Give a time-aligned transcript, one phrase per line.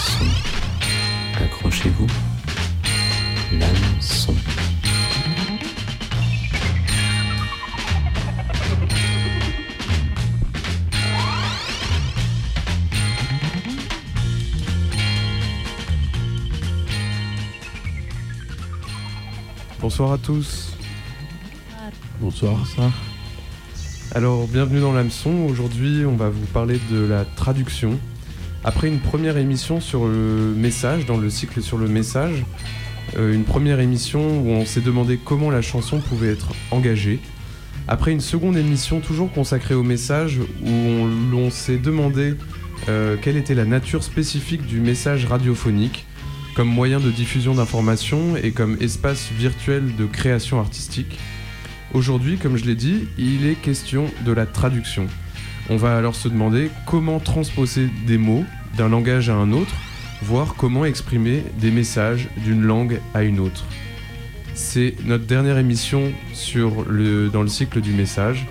[0.00, 0.24] son.
[1.44, 2.06] Accrochez-vous.
[3.52, 4.34] L'hameçon.
[19.80, 20.72] Bonsoir à tous.
[22.20, 22.56] Bonsoir.
[22.58, 22.92] Bonsoir.
[24.12, 25.46] Alors, bienvenue dans l'hameçon.
[25.48, 27.98] Aujourd'hui, on va vous parler de la traduction.
[28.62, 32.44] Après une première émission sur le message, dans le cycle sur le message,
[33.16, 37.20] euh, une première émission où on s'est demandé comment la chanson pouvait être engagée.
[37.88, 42.34] Après une seconde émission toujours consacrée au message où on, s'est demandé
[42.88, 46.06] euh, quelle était la nature spécifique du message radiophonique
[46.54, 51.18] comme moyen de diffusion d'informations et comme espace virtuel de création artistique.
[51.94, 55.06] Aujourd'hui, comme je l'ai dit, il est question de la traduction.
[55.72, 58.44] On va alors se demander comment transposer des mots
[58.76, 59.72] d'un langage à un autre,
[60.20, 63.64] voire comment exprimer des messages d'une langue à une autre.
[64.52, 66.12] C'est notre dernière émission
[67.32, 68.48] dans le cycle du message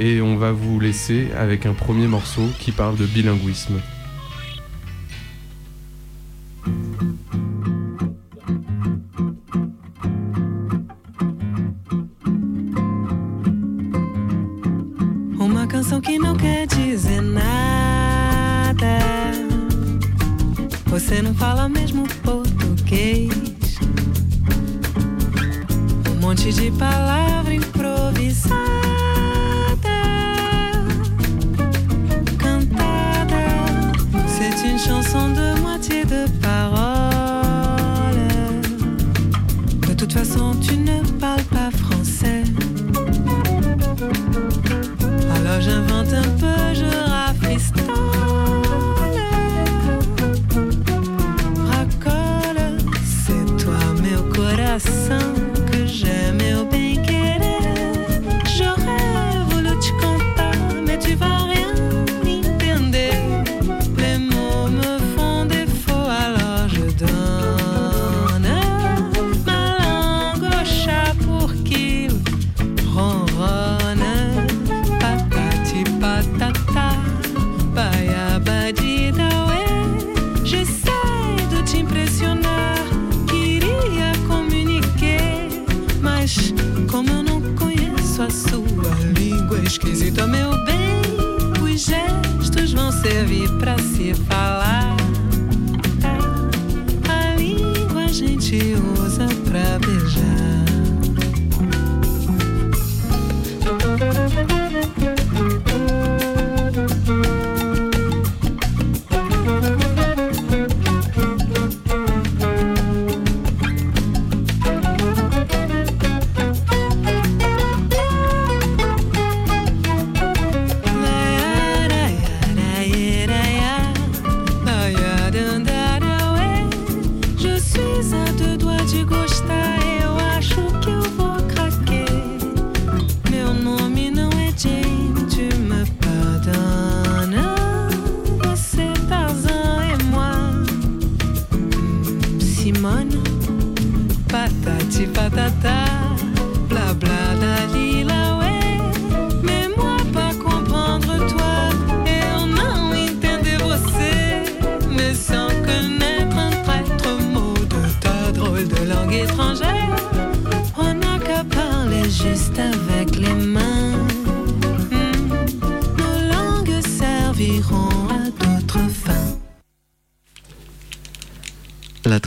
[0.00, 3.80] et on va vous laisser avec un premier morceau qui parle de bilinguisme.
[26.54, 27.25] De palavra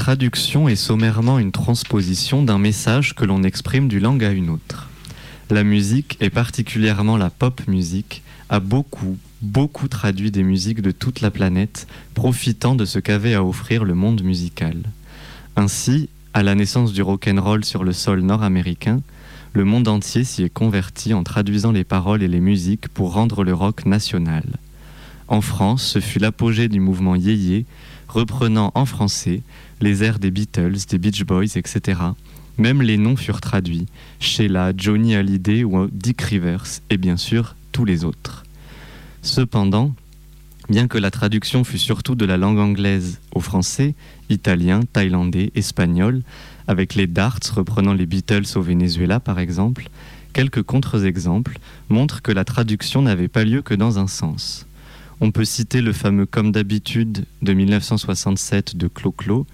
[0.09, 4.89] traduction est sommairement une transposition d'un message que l'on exprime d'une langue à une autre.
[5.51, 11.21] La musique, et particulièrement la pop musique, a beaucoup, beaucoup traduit des musiques de toute
[11.21, 11.85] la planète,
[12.15, 14.77] profitant de ce qu'avait à offrir le monde musical.
[15.55, 19.01] Ainsi, à la naissance du rock'n'roll sur le sol nord-américain,
[19.53, 23.43] le monde entier s'y est converti en traduisant les paroles et les musiques pour rendre
[23.43, 24.43] le rock national.
[25.27, 27.67] En France, ce fut l'apogée du mouvement yéyé,
[28.07, 29.43] reprenant en français
[29.81, 31.99] les airs des Beatles, des Beach Boys, etc.
[32.57, 33.87] Même les noms furent traduits,
[34.19, 38.43] Sheila, Johnny Hallyday ou Dick Rivers, et bien sûr tous les autres.
[39.21, 39.93] Cependant,
[40.69, 43.95] bien que la traduction fût surtout de la langue anglaise au français,
[44.29, 46.21] italien, thaïlandais, espagnol,
[46.67, 49.89] avec les darts reprenant les Beatles au Venezuela par exemple,
[50.33, 51.59] quelques contre-exemples
[51.89, 54.65] montrent que la traduction n'avait pas lieu que dans un sens.
[55.21, 59.45] On peut citer le fameux Comme d'habitude de 1967 de Clo-Clo,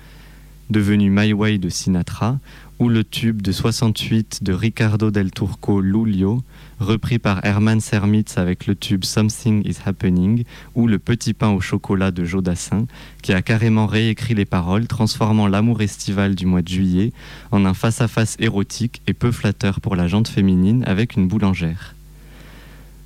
[0.69, 2.39] devenu My Way de Sinatra,
[2.79, 6.43] ou le tube de 68 de Ricardo del Turco Lulio,
[6.79, 10.43] repris par Herman Sermitz avec le tube Something is Happening,
[10.75, 12.85] ou le Petit pain au chocolat de Jodassin,
[13.21, 17.13] qui a carrément réécrit les paroles, transformant l'amour estival du mois de juillet
[17.51, 21.95] en un face-à-face érotique et peu flatteur pour la jante féminine avec une boulangère.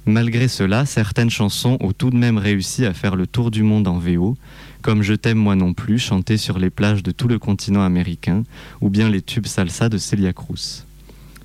[0.06, 3.88] Malgré cela, certaines chansons ont tout de même réussi à faire le tour du monde
[3.88, 4.38] en VO,
[4.82, 8.44] comme Je t'aime moi non plus, chanté sur les plages de tout le continent américain,
[8.82, 10.86] ou bien les tubes salsa de Celia Cruz.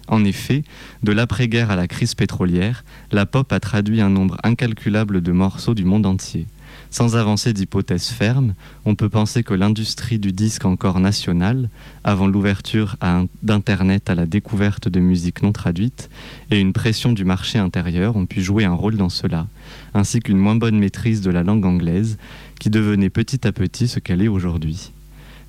[0.06, 0.64] En effet,
[1.02, 5.74] de l'après-guerre à la crise pétrolière, la pop a traduit un nombre incalculable de morceaux
[5.74, 6.46] du monde entier.
[6.90, 8.54] Sans avancer d'hypothèses fermes,
[8.84, 11.68] on peut penser que l'industrie du disque encore national,
[12.04, 12.96] avant l'ouverture
[13.42, 16.08] d'Internet à la découverte de musique non traduite,
[16.50, 19.46] et une pression du marché intérieur ont pu jouer un rôle dans cela,
[19.92, 22.18] ainsi qu'une moins bonne maîtrise de la langue anglaise,
[22.64, 24.90] qui devenait petit à petit ce qu'elle est aujourd'hui.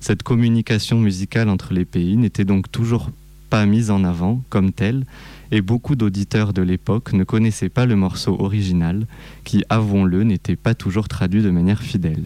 [0.00, 3.10] Cette communication musicale entre les pays n'était donc toujours
[3.48, 5.06] pas mise en avant comme telle,
[5.50, 9.06] et beaucoup d'auditeurs de l'époque ne connaissaient pas le morceau original,
[9.44, 12.24] qui, avouons-le, n'était pas toujours traduit de manière fidèle.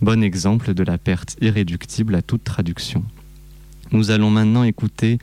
[0.00, 3.04] Bon exemple de la perte irréductible à toute traduction.
[3.90, 5.18] Nous allons maintenant écouter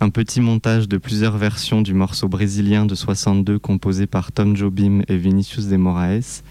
[0.00, 5.00] un petit montage de plusieurs versions du morceau brésilien de 62 composé par Tom Jobim
[5.08, 6.42] et Vinicius de Moraes,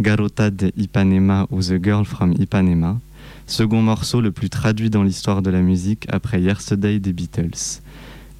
[0.00, 3.00] Garota de Ipanema ou The Girl from Ipanema,
[3.46, 7.80] second morceau le plus traduit dans l'histoire de la musique après Yesterday des Beatles.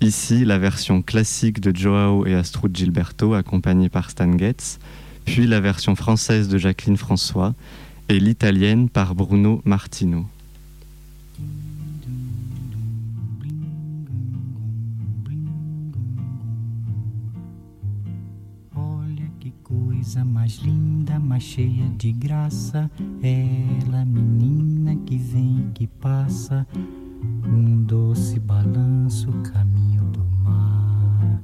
[0.01, 4.79] Ici, la version classique de Joao et Astrud Gilberto accompagnée par Stan Getz,
[5.25, 7.55] puis la version française de Jacqueline François
[8.09, 10.27] et l'italienne par Bruno Martino.
[20.09, 22.91] Coisa mais linda, mais cheia de graça.
[23.23, 26.67] Ela, menina que vem e que passa,
[27.47, 31.43] num doce balanço, caminho do mar.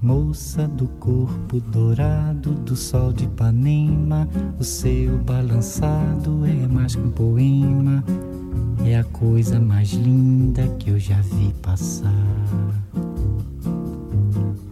[0.00, 4.28] Moça do corpo dourado do sol de Ipanema,
[4.60, 8.04] o seu balançado é mais que um poema,
[8.86, 12.14] é a coisa mais linda que eu já vi passar.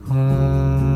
[0.08, 0.95] Ah,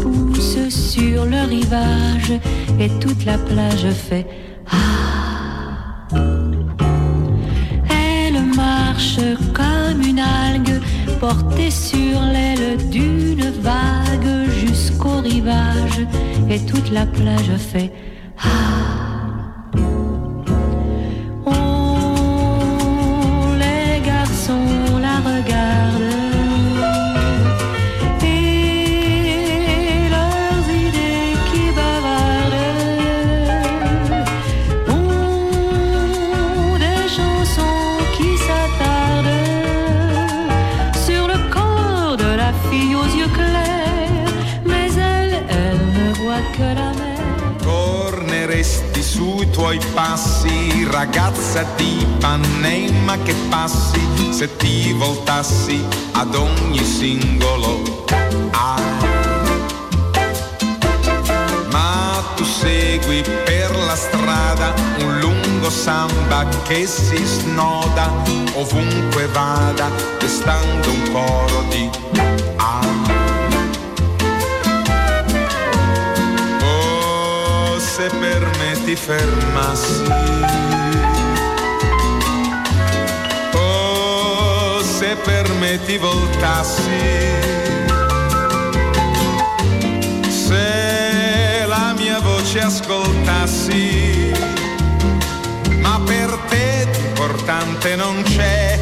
[0.00, 2.32] Pousse sur le rivage
[2.80, 4.26] et toute la plage fait
[4.70, 6.08] Ah.
[7.88, 9.20] Elle marche
[9.54, 10.80] comme une algue
[11.20, 16.06] portée sur l'aile d'une vague jusqu'au rivage
[16.50, 17.92] et toute la plage fait.
[49.72, 54.00] Tuoi passi, ragazza di Panema che passi,
[54.30, 58.04] se ti voltassi ad ogni singolo
[58.50, 58.82] ai.
[61.70, 68.10] Ma tu segui per la strada un lungo samba che si snoda
[68.54, 69.88] ovunque vada,
[70.18, 71.88] destando un coro di
[72.56, 73.21] ai.
[78.92, 80.02] Ti fermassi.
[83.54, 87.00] Oh, se per me ti voltassi.
[90.28, 94.32] Se la mia voce ascoltassi.
[95.80, 98.78] Ma per te di importante non c'è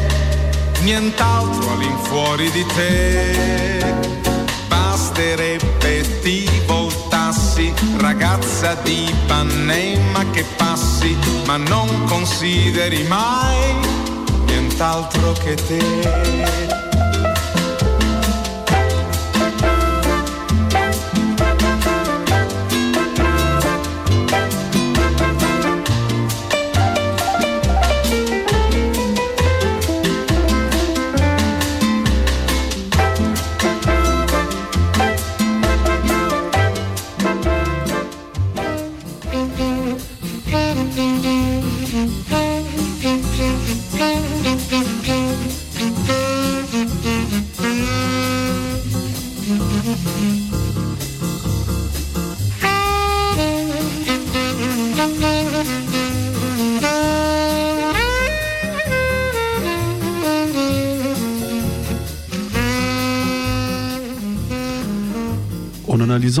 [0.81, 3.85] nient'altro all'infuori di te.
[4.67, 7.00] Basterebbe ti voltassi,
[7.97, 11.15] ragazza di Panema che passi,
[11.45, 13.75] ma non consideri mai
[14.45, 16.70] nient'altro che te.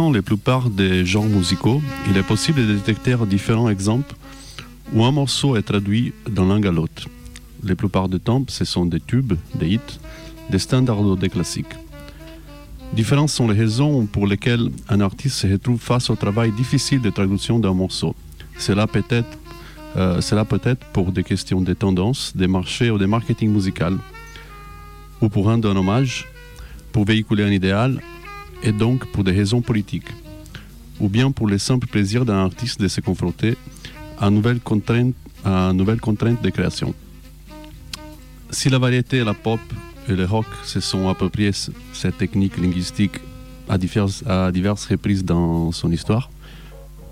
[0.09, 1.79] La plupart des genres musicaux,
[2.09, 4.15] il est possible de détecter différents exemples
[4.93, 7.07] où un morceau est traduit d'un langue à l'autre.
[7.63, 9.99] La plupart du temps, ce sont des tubes, des hits,
[10.49, 11.75] des standards ou des classiques.
[12.93, 17.11] Différentes sont les raisons pour lesquelles un artiste se retrouve face au travail difficile de
[17.11, 18.15] traduction d'un morceau.
[18.57, 19.37] Cela peut être,
[19.97, 23.97] euh, cela peut être pour des questions de tendance, des marchés ou des marketing musical,
[25.21, 26.27] ou pour rendre un hommage,
[26.91, 28.01] pour véhiculer un idéal,
[28.63, 30.09] et donc pour des raisons politiques,
[30.99, 33.57] ou bien pour le simple plaisir d'un artiste de se confronter
[34.19, 35.13] à nouvelles contraintes,
[35.43, 36.93] de création.
[38.51, 39.59] Si la variété, la pop
[40.07, 41.51] et le rock se sont appropriés
[41.93, 43.19] cette technique linguistique
[43.69, 44.23] à diverses,
[44.89, 46.29] reprises dans son histoire,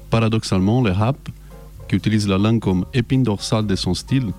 [0.09, 1.17] paradoxalement, le rap,
[1.87, 4.31] qui utilise la langue comme épine dorsale de son style,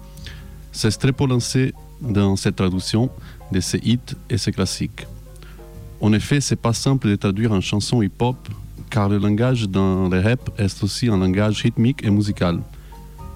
[0.70, 3.10] s'est très lancé dans cette traduction
[3.50, 3.98] de ses hits
[4.28, 5.06] et ses classiques.
[6.00, 8.36] En effet, c'est pas simple de traduire en chanson hip-hop,
[8.88, 12.58] car le langage dans le rap est aussi un langage rythmique et musical.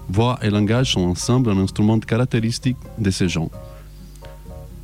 [0.09, 3.51] Voix et langage sont ensemble un instrument caractéristique de ces genres.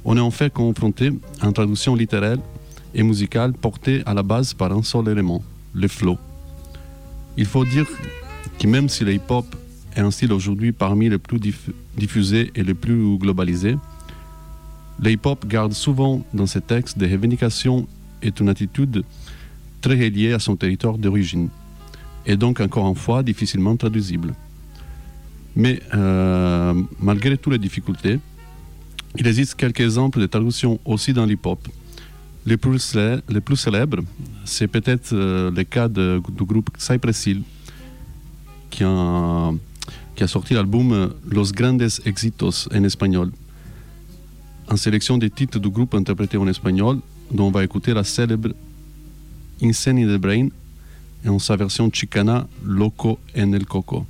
[0.05, 1.11] On est en fait confronté
[1.41, 2.37] à une traduction littéraire
[2.93, 6.17] et musicale portée à la base par un seul élément, le flow.
[7.37, 7.87] Il faut dire
[8.59, 9.45] que même si le hip-hop
[9.95, 13.77] est un style aujourd'hui parmi les plus diff- diffusés et les plus globalisés,
[15.01, 17.87] le hip-hop garde souvent dans ses textes des revendications
[18.21, 19.03] et une attitude
[19.81, 21.49] très reliée à son territoire d'origine,
[22.25, 24.33] et donc encore une fois difficilement traduisible.
[25.55, 28.19] Mais euh, malgré toutes les difficultés,
[29.17, 31.67] il existe quelques exemples de traduction aussi dans l'hip-hop.
[32.45, 34.03] Les plus, les célèbres,
[34.45, 37.41] c'est peut-être euh, le cas du groupe Cypress Hill,
[38.69, 39.51] qui a,
[40.15, 43.31] qui a sorti l'album euh, Los Grandes Éxitos en espagnol
[44.69, 46.99] en sélection des titres du groupe interprétés en espagnol,
[47.31, 48.49] dont on va écouter la célèbre
[49.61, 50.47] Insane in the Brain
[51.23, 54.05] et en sa version chicana Loco en el Coco.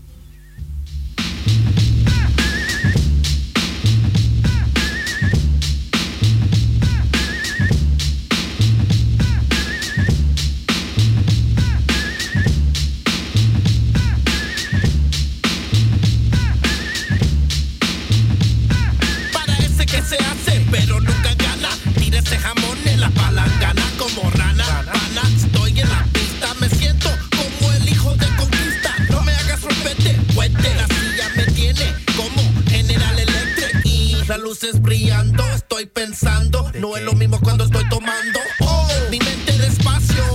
[34.51, 35.41] Luces brillando.
[35.55, 38.39] Estoy pensando, no es lo mismo cuando estoy tomando.
[38.60, 40.25] Oh, mi mente despacio,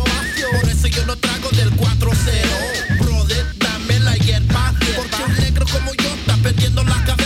[0.59, 2.99] por eso yo no trago del 4-0.
[2.99, 7.26] Brother, dame la hierba, porque un negro como yo está perdiendo la cabeza.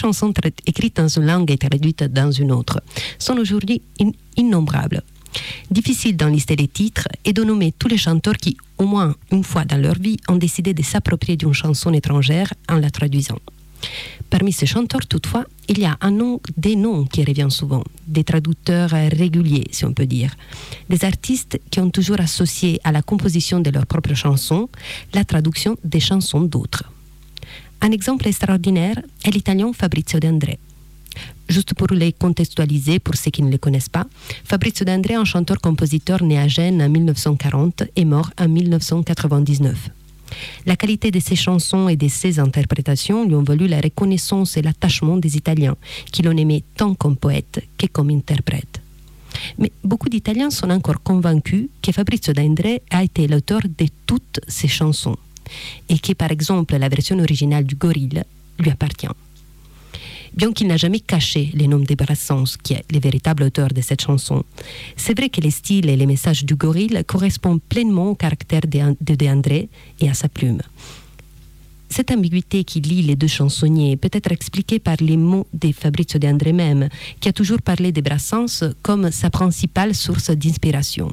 [0.00, 0.32] Chansons
[0.70, 2.78] écrites dans une langue et traduites dans une autre
[3.18, 5.02] sont aujourd'hui in- innombrables.
[5.70, 9.44] Difficile d'en lister les titres et de nommer tous les chanteurs qui, au moins une
[9.50, 13.38] fois dans leur vie, ont décidé de s'approprier d'une chanson étrangère en la traduisant.
[14.28, 18.24] Parmi ces chanteurs, toutefois, il y a un nom, des noms qui reviennent souvent, des
[18.24, 18.90] traducteurs
[19.24, 20.32] réguliers, si on peut dire,
[20.92, 24.68] des artistes qui ont toujours associé à la composition de leurs propres chansons
[25.14, 26.84] la traduction des chansons d'autres.
[27.82, 30.58] Un exemple extraordinaire est l'italien Fabrizio De André.
[31.48, 34.06] Juste pour les contextualiser, pour ceux qui ne le connaissent pas,
[34.44, 39.88] Fabrizio De André est un chanteur-compositeur né à Gênes en 1940 et mort en 1999.
[40.66, 44.62] La qualité de ses chansons et de ses interprétations lui ont valu la reconnaissance et
[44.62, 45.76] l'attachement des Italiens,
[46.12, 48.82] qui l'ont aimé tant comme poète que comme interprète.
[49.58, 54.68] Mais beaucoup d'Italiens sont encore convaincus que Fabrizio D'André a été l'auteur de toutes ses
[54.68, 55.16] chansons
[55.88, 58.22] et que, par exemple, la version originale du Gorille
[58.58, 59.08] lui appartient.
[60.34, 63.80] Bien qu'il n'a jamais caché le nom de Brassens, qui est le véritable auteur de
[63.80, 64.44] cette chanson,
[64.96, 68.94] c'est vrai que les styles et les messages du Gorille correspondent pleinement au caractère de
[69.00, 69.68] de De André
[70.00, 70.60] et à sa plume.
[71.88, 76.20] Cette ambiguïté qui lie les deux chansonniers peut être expliquée par les mots de Fabrizio
[76.20, 81.12] De André même, qui a toujours parlé de Brassens comme sa principale source d'inspiration.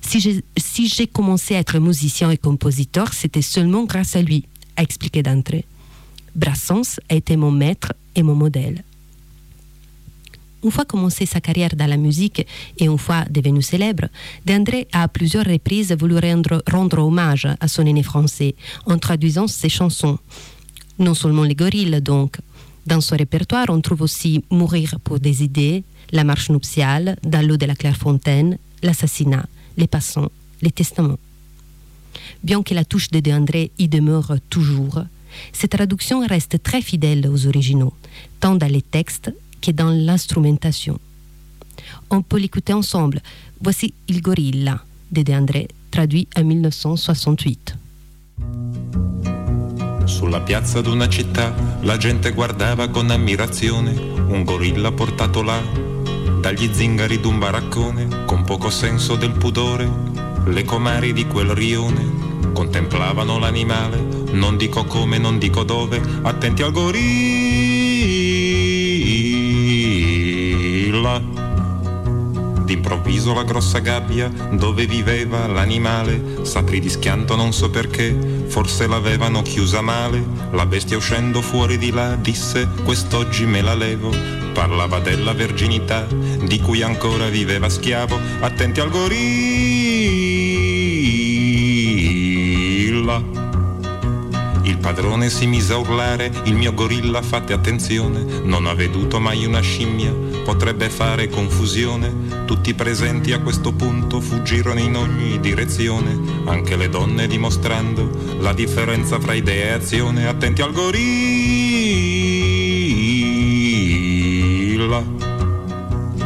[0.00, 4.44] Si j'ai commencé à être musicien et compositeur, c'était seulement grâce à lui,
[4.76, 5.64] a expliqué D'André.
[6.34, 8.82] Brassens a été mon maître et mon modèle.
[10.62, 12.46] Une fois commencé sa carrière dans la musique
[12.78, 14.08] et une fois devenu célèbre,
[14.44, 18.54] D'André a à plusieurs reprises voulu rendre, rendre hommage à son aîné français
[18.86, 20.18] en traduisant ses chansons.
[20.98, 22.36] Non seulement les gorilles, donc.
[22.86, 27.56] Dans son répertoire, on trouve aussi Mourir pour des idées, La marche nuptiale, Dans l'eau
[27.56, 29.46] de la Clairefontaine, L'assassinat,
[29.80, 31.18] Les passants, Les testaments.
[32.44, 35.04] Bien que la touche de De André y demeure toujours,
[35.54, 37.94] cette traduction reste très fidèle aux originaux,
[38.40, 41.00] tant dans les textes que dans l'instrumentation.
[42.10, 43.22] On peut l'écouter ensemble.
[43.62, 47.76] Voici Il Gorilla de De André, traduit en 1968.
[50.04, 53.92] Sulla piazza d'una città la gente guardava con ammirazione
[54.28, 55.62] un gorilla portato là
[56.40, 59.88] dagli zingari d'un baraccone con poco senso del pudore.
[60.46, 63.98] Le comari di quel rione contemplavano l'animale,
[64.32, 67.10] non dico come, non dico dove, attenti al gorilla.
[72.70, 79.42] D'improvviso la grossa gabbia dove viveva l'animale s'aprì di schianto non so perché, forse l'avevano
[79.42, 80.24] chiusa male.
[80.52, 84.14] La bestia uscendo fuori di là disse quest'oggi me la levo.
[84.52, 88.16] Parlava della verginità di cui ancora viveva schiavo.
[88.38, 90.30] Attenti al gorilla.
[94.62, 99.44] Il padrone si mise a urlare, il mio gorilla fate attenzione, non ha veduto mai
[99.44, 102.44] una scimmia, potrebbe fare confusione.
[102.44, 109.18] Tutti presenti a questo punto fuggirono in ogni direzione, anche le donne dimostrando la differenza
[109.20, 110.26] fra idea e azione.
[110.26, 111.08] Attenti al gorilla.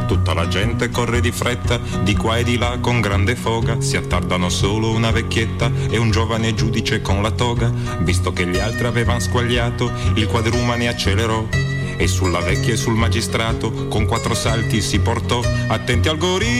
[0.06, 3.96] Tutta la gente corre di fretta, di qua e di là con grande foga, si
[3.96, 7.72] attardano solo una vecchietta e un giovane giudice con la toga.
[8.00, 11.46] Visto che gli altri avevano squagliato, il quadrumane accelerò
[11.96, 15.42] e sulla vecchia e sul magistrato con quattro salti si portò.
[15.68, 16.54] Attenti al gorilla.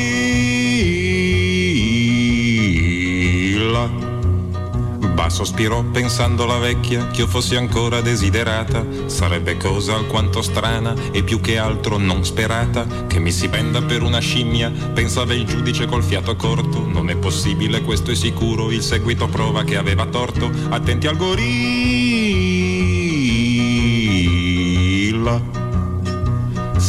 [5.14, 8.84] Basta sospirò pensando la vecchia che io fossi ancora desiderata.
[9.06, 14.02] Sarebbe cosa alquanto strana e più che altro non sperata che mi si penda per
[14.02, 14.70] una scimmia.
[14.70, 16.86] Pensava il giudice col fiato corto.
[16.86, 18.70] Non è possibile, questo è sicuro.
[18.70, 20.50] Il seguito prova che aveva torto.
[20.68, 22.03] Attenti al gorilla.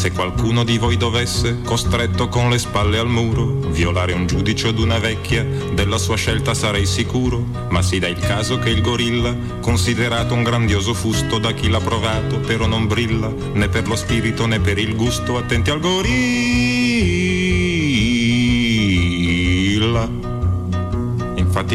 [0.05, 4.77] Se qualcuno di voi dovesse, costretto con le spalle al muro, violare un giudice od
[4.77, 9.35] una vecchia, della sua scelta sarei sicuro, ma si dà il caso che il gorilla,
[9.61, 14.45] considerato un grandioso fusto da chi l'ha provato, però non brilla, né per lo spirito
[14.45, 16.84] né per il gusto, attenti al gorilla.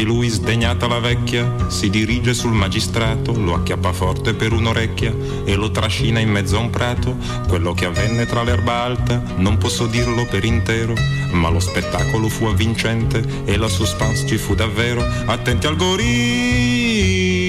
[0.01, 5.13] Infatti lui, sdegnata la vecchia, si dirige sul magistrato, lo acchiappa forte per un'orecchia
[5.45, 7.15] e lo trascina in mezzo a un prato.
[7.47, 10.95] Quello che avvenne tra l'erba alta non posso dirlo per intero,
[11.33, 15.05] ma lo spettacolo fu avvincente e la suspense ci fu davvero.
[15.25, 17.40] Attenti al gorilla.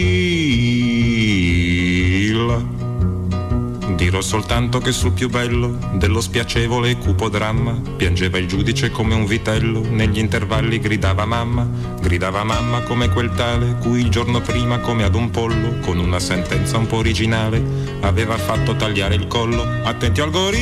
[4.12, 9.14] Dirò soltanto che sul più bello dello spiacevole e cupo dramma piangeva il giudice come
[9.14, 11.66] un vitello, negli intervalli gridava mamma,
[11.98, 16.18] gridava mamma come quel tale cui il giorno prima come ad un pollo, con una
[16.18, 17.64] sentenza un po' originale,
[18.02, 19.62] aveva fatto tagliare il collo.
[19.82, 20.60] Attenti al gorilla.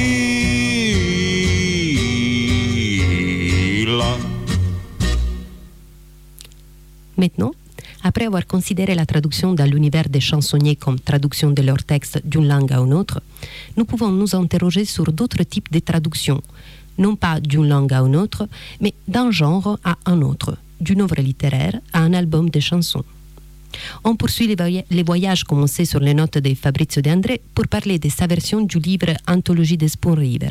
[7.16, 7.59] Maintenant,
[8.02, 12.48] après avoir considéré la traduction dans l'univers des chansonniers comme traduction de leur texte d'une
[12.48, 13.20] langue à une autre,
[13.76, 16.42] nous pouvons nous interroger sur d'autres types de traductions,
[16.98, 18.48] non pas d'une langue à une autre,
[18.80, 23.04] mais d'un genre à un autre, d'une œuvre littéraire à un album de chansons.
[24.02, 27.98] On poursuit les, les voyages commencés sur les notes de Fabrizio De André pour parler
[27.98, 30.50] de sa version du livre Anthologie des Spoon River.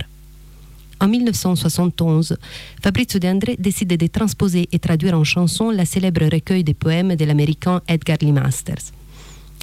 [1.01, 2.37] En 1971,
[2.83, 7.15] Fabrizio De André décide de transposer et traduire en chanson la célèbre recueil de poèmes
[7.15, 8.91] de l'américain Edgar Lee Masters.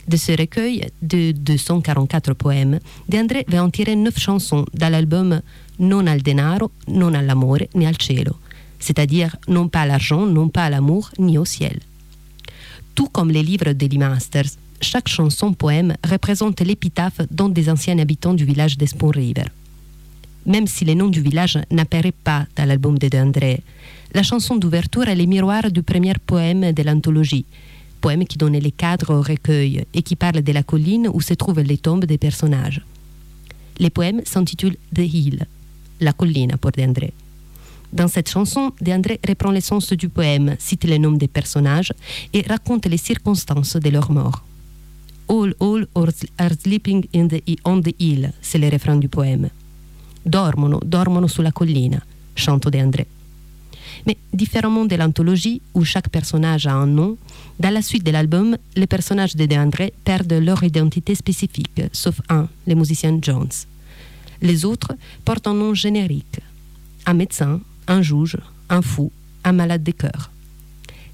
[0.09, 5.43] De ce recueil de 244 poèmes, De André va en tirer neuf chansons dans l'album
[5.79, 8.37] Non al denaro, non all'amore, ni al cielo,
[8.79, 11.81] c'est-à-dire non pas à l'argent, non pas à l'amour, ni au ciel.
[12.95, 17.99] Tout comme les livres de Lee Masters, chaque chanson poème représente l'épitaphe d'un des anciens
[17.99, 19.45] habitants du village de Spoon River.
[20.47, 23.63] Même si le nom du village n'apparaît pas dans l'album de André,
[24.15, 27.45] la chanson d'ouverture est le miroir du premier poème de l'anthologie,
[28.01, 31.35] poème qui donnait les cadres au recueil et qui parle de la colline où se
[31.35, 32.81] trouvent les tombes des personnages.
[33.81, 35.47] Le poème s'intitule The Hill,
[36.01, 37.13] la colline pour André.
[37.93, 41.93] Dans cette chanson, André reprend l'essence du poème, cite les noms des personnages
[42.33, 44.45] et raconte les circonstances de leur mort.
[45.29, 45.87] All, all
[46.39, 47.05] are sleeping
[47.65, 49.51] on the hill, c'est le refrain du poème.
[50.27, 53.07] Dormono, dormono sulla collina, chante De André.
[54.07, 57.17] Mais différemment de l'anthologie, où chaque personnage a un nom,
[57.61, 62.21] dans la suite de l'album, les personnages de De André perdent leur identité spécifique, sauf
[62.29, 63.53] un, le musicien Jones.
[64.43, 66.41] Les autres portent un nom générique.
[67.07, 68.37] Un médecin, un juge,
[68.69, 69.13] un fou,
[69.45, 70.33] un malade de cœur.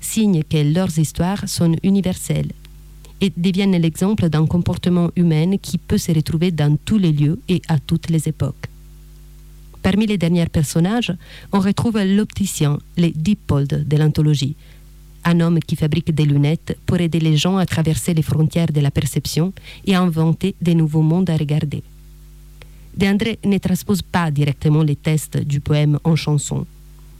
[0.00, 2.52] Signe que leurs histoires sont universelles
[3.20, 7.60] et deviennent l'exemple d'un comportement humain qui peut se retrouver dans tous les lieux et
[7.68, 8.71] à toutes les époques.
[9.92, 11.12] Parmi les derniers personnages,
[11.52, 14.56] on retrouve l'opticien, le Dippold de l'anthologie,
[15.22, 18.80] un homme qui fabrique des lunettes pour aider les gens à traverser les frontières de
[18.80, 19.52] la perception
[19.84, 21.82] et à inventer de nouveaux mondes à regarder.
[22.96, 26.64] De André ne transpose pas directement les textes du poème en chanson,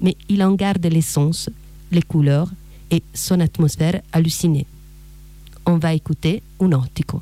[0.00, 1.50] mais il en garde l'essence,
[1.90, 2.48] les couleurs
[2.90, 4.64] et son atmosphère hallucinée.
[5.66, 7.20] On va écouter un ottico.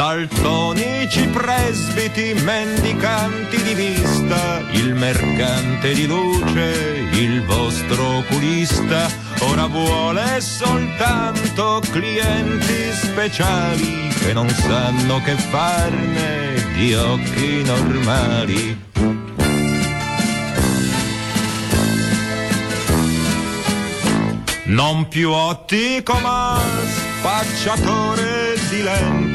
[0.00, 9.10] Daltonici presbiti, mendicanti di vista, il mercante di luce, il vostro oculista,
[9.40, 18.88] ora vuole soltanto clienti speciali che non sanno che farne di occhi normali.
[24.64, 26.58] Non più ottico ma
[27.20, 29.29] spacciatore di lenti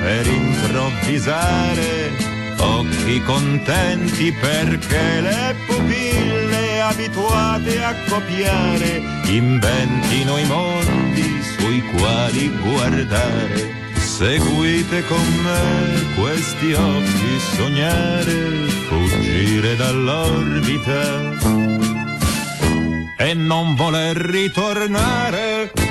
[0.00, 2.10] per improvvisare
[2.58, 13.78] occhi contenti perché le pupille abituate a copiare inventino i mondi sui quali guardare.
[13.94, 21.38] Seguite con me questi occhi sognare, fuggire dall'orbita
[23.16, 25.89] e non voler ritornare.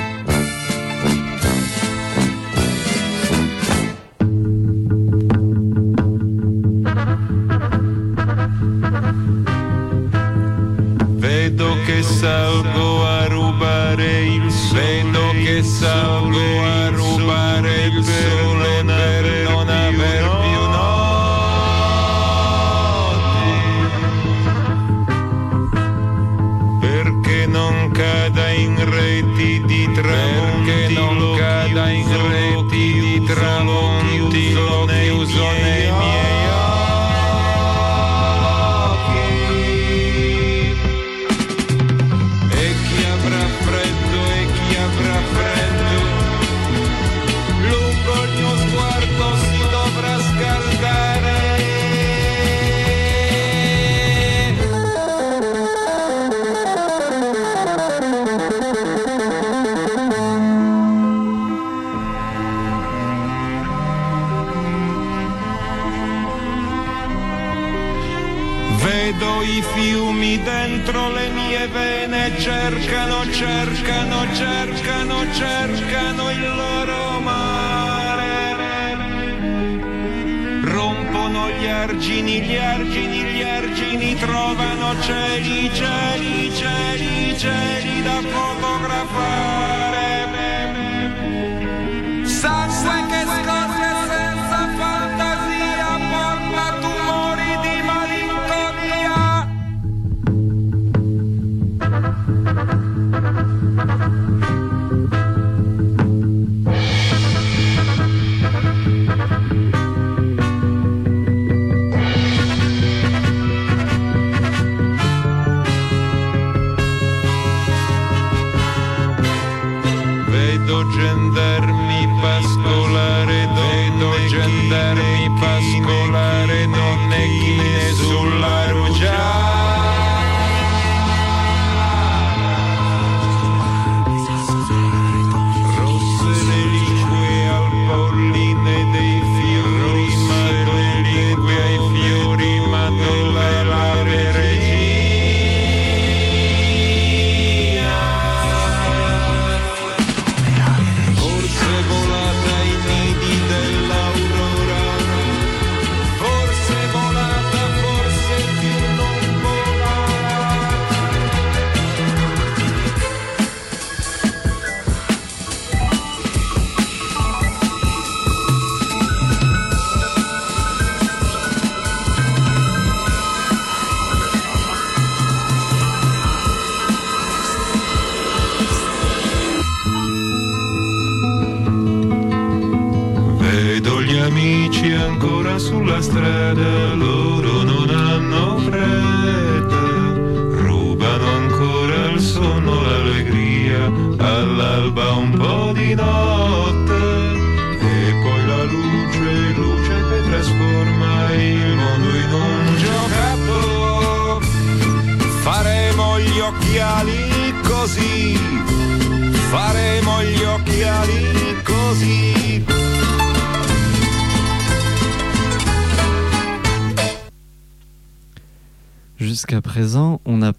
[12.02, 16.79] salgo a rubar e il vento che salgo a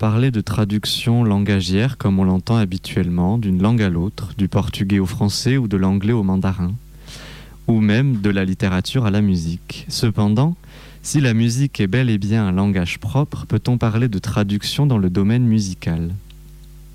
[0.02, 5.06] parlé de traduction langagière comme on l'entend habituellement, d'une langue à l'autre, du portugais au
[5.06, 6.74] français ou de l'anglais au mandarin,
[7.68, 9.86] ou même de la littérature à la musique.
[9.90, 10.56] Cependant,
[11.04, 14.98] si la musique est bel et bien un langage propre, peut-on parler de traduction dans
[14.98, 16.10] le domaine musical?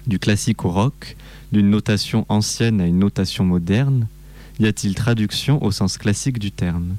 [0.08, 1.16] Du classique au rock,
[1.52, 4.08] d'une notation ancienne à une notation moderne,
[4.58, 6.96] y a-t-il traduction au sens classique du terme?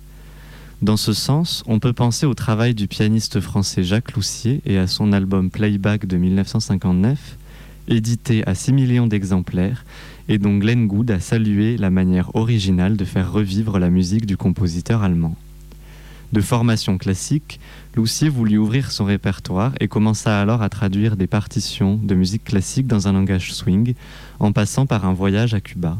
[0.81, 4.85] Dans ce sens, on peut penser au travail du pianiste français Jacques Loussier et à
[4.85, 7.37] son album Playback de 1959,
[7.87, 9.85] édité à 6 millions d'exemplaires,
[10.29, 14.37] et dont Glenn Gould a salué la manière originale de faire revivre la musique du
[14.37, 15.35] compositeur allemand.
[16.31, 17.59] De formation classique,
[17.95, 22.85] Loussier voulut ouvrir son répertoire et commença alors à traduire des partitions de musique classique
[22.85, 23.95] dans un langage swing,
[24.39, 25.97] en passant par un voyage à Cuba.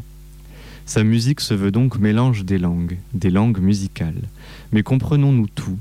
[0.88, 4.22] Sa musique se veut donc mélange des langues, des langues musicales.
[4.72, 5.78] Mais comprenons-nous tout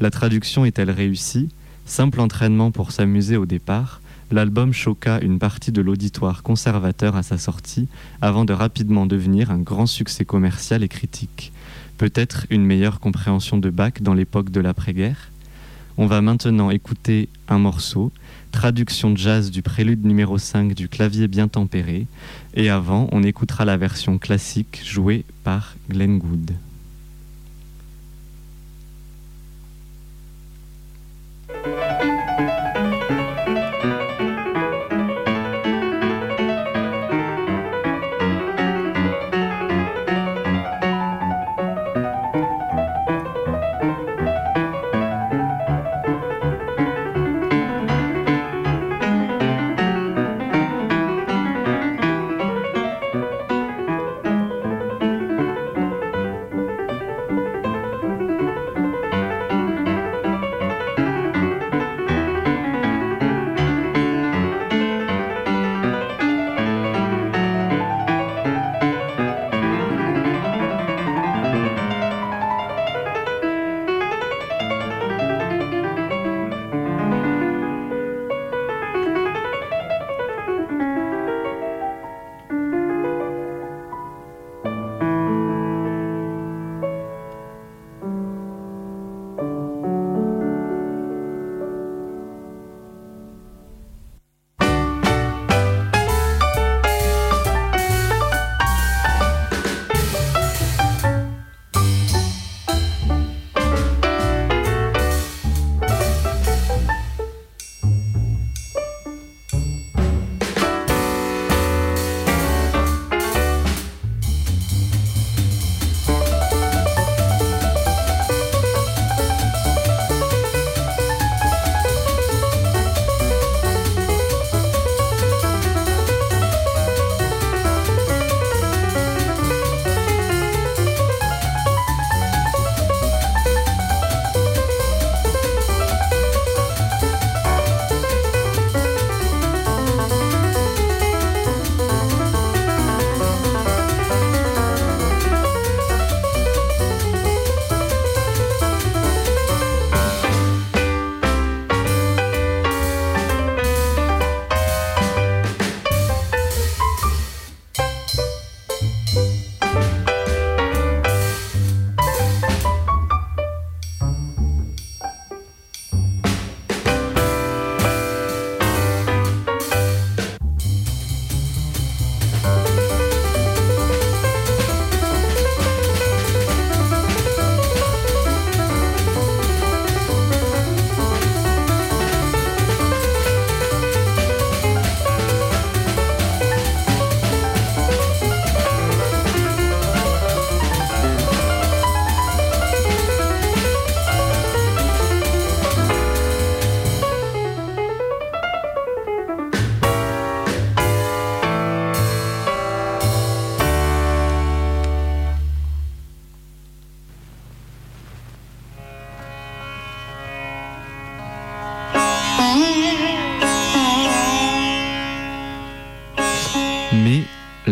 [0.00, 1.50] La traduction est-elle réussie?
[1.84, 7.36] Simple entraînement pour s'amuser au départ, l'album choqua une partie de l'auditoire conservateur à sa
[7.36, 7.86] sortie,
[8.22, 11.52] avant de rapidement devenir un grand succès commercial et critique.
[11.98, 15.32] Peut-être une meilleure compréhension de Bach dans l'époque de l'après-guerre?
[15.98, 18.10] On va maintenant écouter un morceau,
[18.56, 22.06] traduction jazz du prélude numéro 5 du clavier bien tempéré,
[22.54, 26.52] et avant, on écoutera la version classique jouée par Glenn Gould.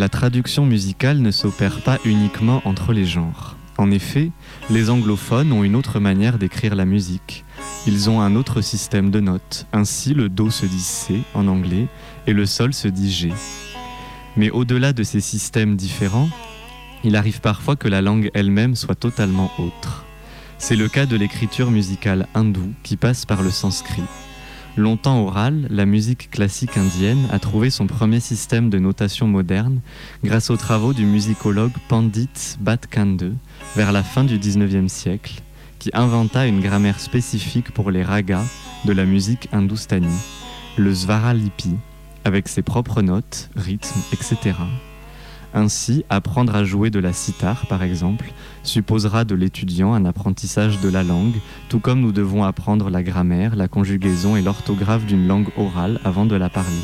[0.04, 3.56] La traduction musicale ne s'opère pas uniquement entre les genres.
[3.78, 4.32] En effet,
[4.68, 7.42] les anglophones ont une autre manière d'écrire la musique.
[7.86, 9.66] Ils ont un autre système de notes.
[9.72, 11.86] Ainsi, le Do se dit C en anglais
[12.26, 13.32] et le Sol se dit G.
[14.36, 16.28] Mais au-delà de ces systèmes différents,
[17.02, 20.04] il arrive parfois que la langue elle-même soit totalement autre.
[20.58, 24.02] C'est le cas de l'écriture musicale hindoue qui passe par le sanskrit.
[24.76, 29.80] Longtemps orale, la musique classique indienne a trouvé son premier système de notation moderne
[30.24, 33.36] grâce aux travaux du musicologue Pandit Bhatkande
[33.76, 35.42] vers la fin du XIXe siècle,
[35.78, 38.44] qui inventa une grammaire spécifique pour les ragas
[38.84, 40.20] de la musique hindoustanie,
[40.76, 41.76] le Svaralipi,
[42.24, 44.54] avec ses propres notes, rythmes, etc.
[45.56, 48.32] Ainsi, apprendre à jouer de la sitar, par exemple,
[48.64, 51.36] supposera de l'étudiant un apprentissage de la langue,
[51.68, 56.26] tout comme nous devons apprendre la grammaire, la conjugaison et l'orthographe d'une langue orale avant
[56.26, 56.82] de la parler.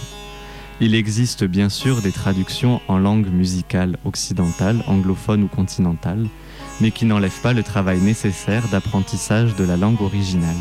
[0.80, 6.28] Il existe bien sûr des traductions en langue musicale occidentale, anglophone ou continentale,
[6.80, 10.54] mais qui n'enlèvent pas le travail nécessaire d'apprentissage de la langue originale.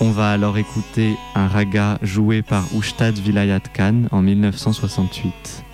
[0.00, 5.64] On va alors écouter un raga joué par Ustad Vilayat Khan en 1968.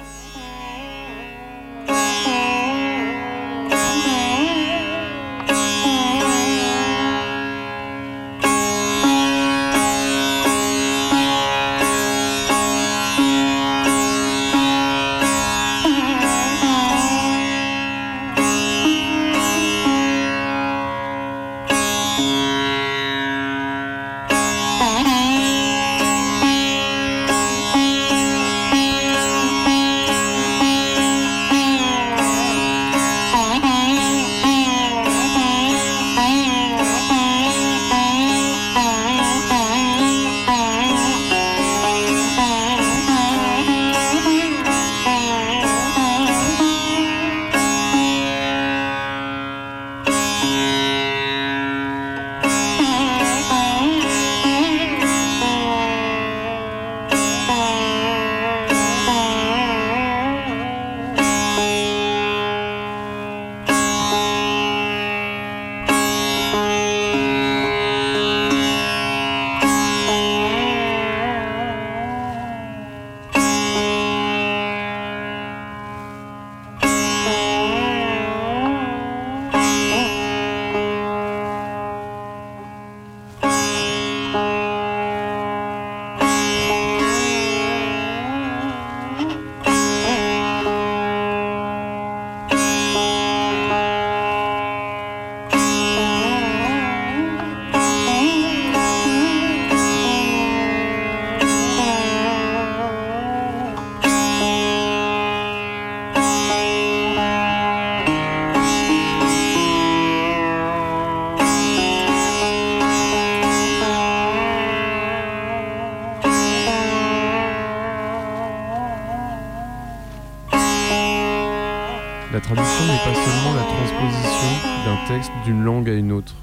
[125.49, 126.35] D'une langue à une autre,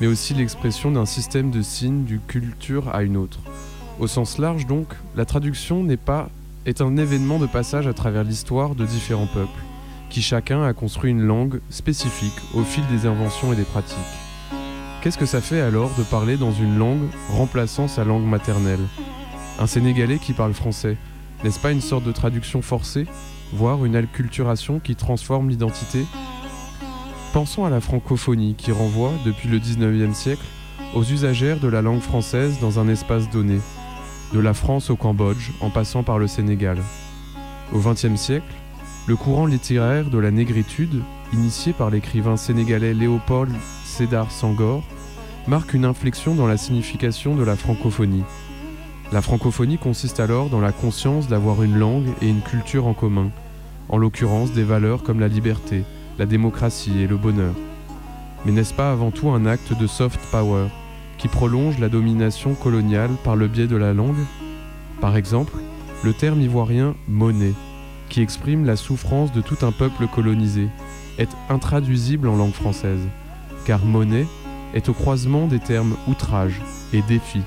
[0.00, 3.40] mais aussi l'expression d'un système de signes d'une culture à une autre.
[3.98, 4.86] Au sens large donc,
[5.16, 6.28] la traduction n'est pas
[6.64, 9.50] est un événement de passage à travers l'histoire de différents peuples,
[10.10, 13.98] qui chacun a construit une langue spécifique au fil des inventions et des pratiques.
[15.00, 18.86] Qu'est-ce que ça fait alors de parler dans une langue remplaçant sa langue maternelle?
[19.58, 20.96] Un Sénégalais qui parle français,
[21.42, 23.08] n'est-ce pas une sorte de traduction forcée,
[23.52, 26.04] voire une acculturation qui transforme l'identité
[27.32, 30.44] Pensons à la francophonie qui renvoie, depuis le 19e siècle,
[30.94, 33.58] aux usagères de la langue française dans un espace donné,
[34.34, 36.76] de la France au Cambodge en passant par le Sénégal.
[37.72, 38.52] Au XXe siècle,
[39.06, 41.02] le courant littéraire de la négritude,
[41.32, 43.54] initié par l'écrivain sénégalais Léopold
[43.86, 44.82] Sédar Senghor,
[45.46, 48.24] marque une inflexion dans la signification de la francophonie.
[49.10, 53.30] La francophonie consiste alors dans la conscience d'avoir une langue et une culture en commun,
[53.88, 55.84] en l'occurrence des valeurs comme la liberté,
[56.18, 57.54] la démocratie et le bonheur.
[58.44, 60.66] Mais n'est-ce pas avant tout un acte de soft power
[61.18, 64.24] qui prolonge la domination coloniale par le biais de la langue?
[65.00, 65.54] Par exemple,
[66.02, 67.54] le terme ivoirien monnaie,
[68.08, 70.68] qui exprime la souffrance de tout un peuple colonisé,
[71.18, 73.06] est intraduisible en langue française,
[73.64, 74.26] car monnaie
[74.74, 76.60] est au croisement des termes outrage
[76.92, 77.42] et défi,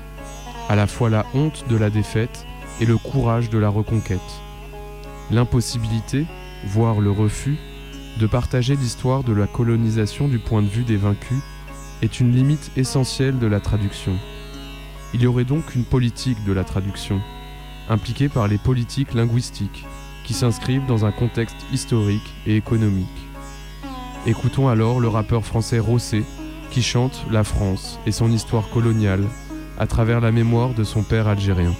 [0.68, 2.46] à la fois la honte de la défaite
[2.80, 4.20] et le courage de la reconquête.
[5.30, 6.24] L'impossibilité,
[6.66, 7.58] voire le refus,
[8.18, 11.42] de partager l'histoire de la colonisation du point de vue des vaincus
[12.02, 14.12] est une limite essentielle de la traduction.
[15.14, 17.20] Il y aurait donc une politique de la traduction,
[17.88, 19.84] impliquée par les politiques linguistiques,
[20.24, 23.06] qui s'inscrivent dans un contexte historique et économique.
[24.26, 26.24] Écoutons alors le rappeur français Rossé
[26.70, 29.24] qui chante la France et son histoire coloniale
[29.78, 31.74] à travers la mémoire de son père algérien.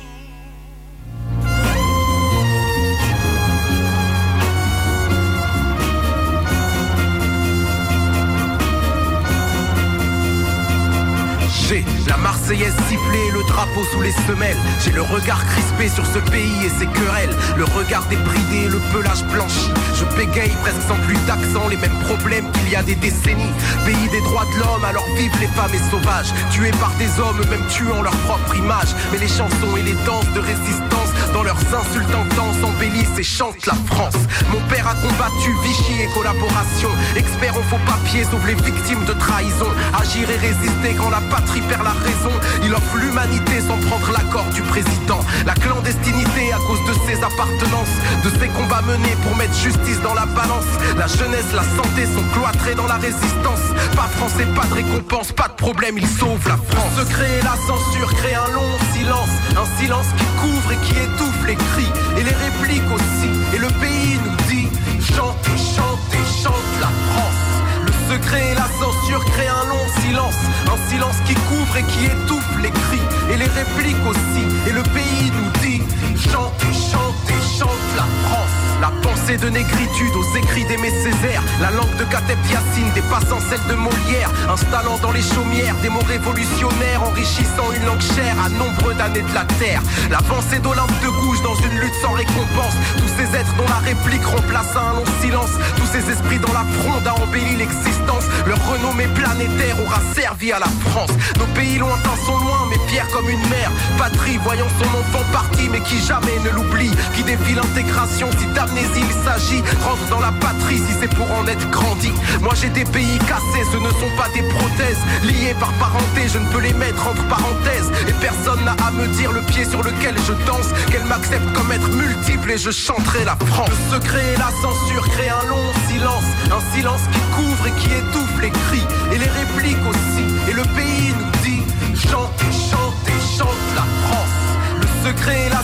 [12.47, 14.57] Marseillaise sifflée, le drapeau sous les semelles.
[14.85, 17.35] J'ai le regard crispé sur ce pays et ses querelles.
[17.57, 19.73] Le regard débridé, le pelage blanchi.
[19.97, 23.51] Je bégaye presque sans plus d'accent, les mêmes problèmes qu'il y a des décennies.
[23.85, 26.31] Pays des droits de l'homme, alors vivent les femmes et sauvages.
[26.53, 28.95] Tués par des hommes, même tuant leur propre image.
[29.11, 33.67] Mais les chansons et les danses de résistance, dans leurs insultes intenses, embellissent et chantent
[33.67, 34.17] la France.
[34.51, 36.89] Mon père a combattu Vichy et collaboration.
[37.15, 39.69] Expert en faux papiers, sauve les victimes de trahison.
[40.01, 42.33] Agir et résister quand la patrie perd la raison.
[42.65, 45.21] Il offre l'humanité sans prendre l'accord du président.
[45.45, 50.15] La clandestinité à cause de ses appartenances, de ses combats menés pour mettre justice dans
[50.15, 50.71] la balance.
[50.97, 53.77] La jeunesse, la santé sont cloîtrés dans la résistance.
[53.95, 56.97] Pas français, pas de récompense, pas de problème, il sauve la France.
[56.97, 59.35] Le secret et la censure créent un long silence.
[59.53, 61.91] Un silence qui couvre et qui étouffe les cris.
[62.19, 63.31] Et les répliques aussi.
[63.55, 64.69] Et le pays nous dit
[65.01, 65.37] chante,
[65.77, 67.45] chante et chante la France.
[67.87, 70.41] Le secret et la censure créent un long silence.
[70.73, 73.07] Un silence qui couvre et qui étouffe les cris.
[73.33, 74.45] Et les répliques aussi.
[74.69, 75.83] Et le pays nous dit
[76.31, 78.46] chante, chante et chante la France.
[78.81, 81.43] La pensée de négritude aux écrits d'Aimé Césaire.
[81.61, 84.31] La langue de Kateb Yassine dépassant celle de Molière.
[84.51, 87.03] Installant dans les chaumières des mots révolutionnaires.
[87.03, 89.81] Enrichissant une langue chère à nombreux d'années de la terre.
[90.11, 92.77] L'avancée d'Olympe de Gouges dans une lutte sans récompense.
[92.99, 95.53] Tous ces êtres dont la réplique remplace un long silence.
[95.77, 98.25] Tous ces esprits dont la fronde a embelli l'existence.
[98.47, 101.11] Leur renommée planétaire aura servi à la France.
[101.39, 103.71] Nos pays lointains sont loin, mais fiers comme une mère.
[103.99, 106.93] Patrie voyant son enfant parti, mais qui jamais ne l'oublie.
[107.15, 109.63] Qui défie l'intégration si il s'agit.
[109.85, 112.13] Rentre dans la patrie si c'est pour en être grandi.
[112.41, 114.99] Moi j'ai des pays cassés, ce ne sont pas des prothèses.
[115.23, 117.91] Liés par parenté, je ne peux les mettre entre parenthèses.
[118.09, 120.69] Et personne n'a à me dire le pied sur lequel je danse.
[120.91, 123.71] Qu'elle m'accepte comme être multiple et je chanterai la France.
[123.71, 126.29] Le secret et la censure créent un long silence.
[126.51, 128.87] Un silence qui couvre et qui étouffe les cris.
[129.13, 130.25] Et les répliques aussi.
[130.51, 131.63] Et le pays nous dit
[131.95, 132.39] chante,
[132.71, 134.37] chante et chante la France.
[134.81, 135.56] Le secret et la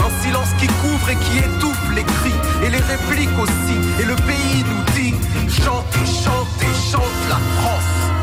[0.00, 2.38] Un silence qui couvre et qui étouffe les cris.
[2.64, 3.76] Et les répliques aussi.
[4.00, 5.14] Et le pays nous dit
[5.48, 6.43] chante, chante.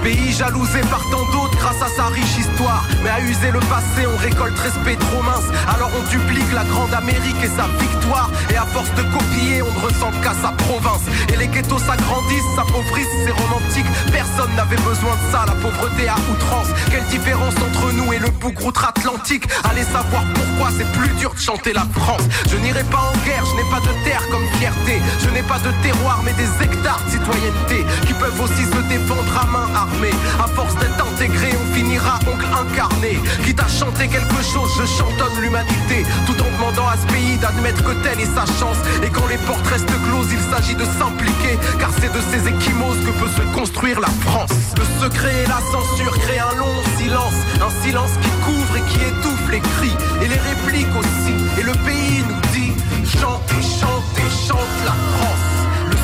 [0.04, 2.84] Pays jalousé par tant d'autres grâce à sa riche histoire.
[3.04, 5.46] Mais à user le passé, on récolte respect trop mince.
[5.68, 8.30] Alors on duplique la grande Amérique et sa victoire.
[8.50, 11.06] Et à force de copier, on ne ressent qu'à sa province.
[11.32, 13.86] Et les ghettos s'agrandissent, s'appauvrissent, c'est romantique.
[14.12, 16.74] Personne n'avait besoin de ça, la pauvreté à outrance.
[16.90, 21.40] Quelle différence entre nous et le bouc outre-Atlantique Allez savoir pourquoi c'est plus dur de
[21.40, 22.26] chanter la France.
[22.50, 24.98] Je n'irai pas en guerre, je n'ai pas de terre comme fierté.
[25.24, 29.38] Je n'ai pas de terroir, mais des hectares de citoyenneté qui peuvent aussi se défendre
[29.38, 29.91] à main armée.
[30.40, 33.20] À force d'être intégré, on finira oncle incarné.
[33.46, 36.06] Quitte à chanter quelque chose, je chantonne l'humanité.
[36.26, 38.78] Tout en demandant à ce pays d'admettre que telle est sa chance.
[39.04, 41.60] Et quand les portes restent closes, il s'agit de s'impliquer.
[41.80, 44.52] Car c'est de ces échymoses que peut se construire la France.
[44.78, 47.38] Le secret et la censure créent un long silence.
[47.62, 49.96] Un silence qui couvre et qui étouffe les cris.
[50.24, 51.36] Et les répliques aussi.
[51.60, 52.74] Et le pays nous dit
[53.20, 54.02] chante et chante
[54.48, 55.51] chante la France.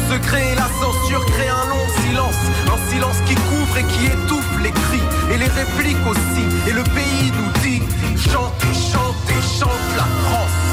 [0.09, 2.39] Secret et la censure créent un long silence.
[2.71, 5.03] Un silence qui couvre et qui étouffe les cris.
[5.33, 6.45] Et les répliques aussi.
[6.69, 7.81] Et le pays nous dit
[8.17, 10.67] chante, chante chante la France.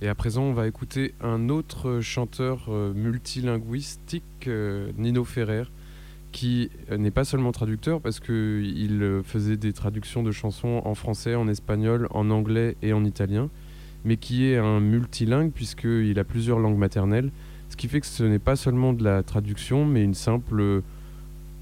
[0.00, 5.64] Et à présent, on va écouter un autre chanteur euh, multilinguistique, euh, Nino Ferrer,
[6.32, 11.34] qui euh, n'est pas seulement traducteur parce qu'il faisait des traductions de chansons en français,
[11.34, 13.50] en espagnol, en anglais et en italien,
[14.06, 17.30] mais qui est un multilingue puisqu'il a plusieurs langues maternelles,
[17.68, 20.80] ce qui fait que ce n'est pas seulement de la traduction, mais une simple euh,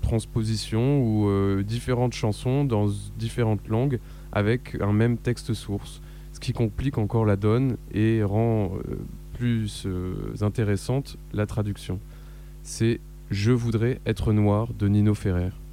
[0.03, 2.87] transposition ou euh, différentes chansons dans
[3.19, 3.99] différentes langues
[4.31, 6.03] avec un même texte source,
[6.35, 8.97] ce qui complique encore la donne et rend euh,
[9.33, 9.89] plus
[10.43, 11.99] intéressante la traduction.
[12.63, 15.64] C'est Je voudrais être noir de Nino Ferrer.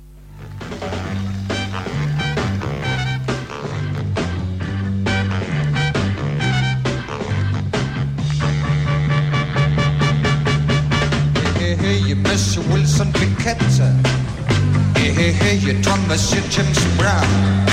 [16.12, 16.18] the
[16.50, 17.71] James Brown.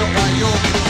[0.00, 0.87] Entrer dans ce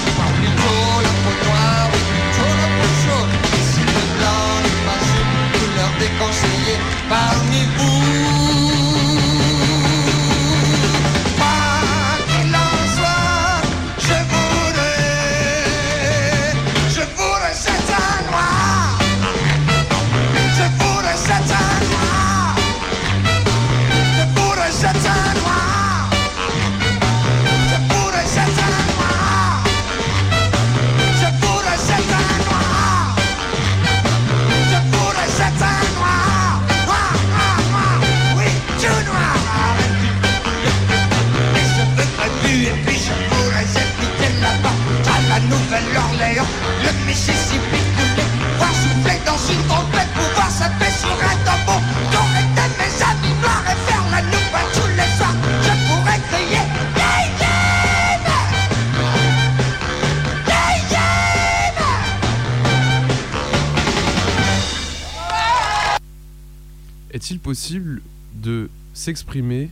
[69.09, 69.71] s'exprimer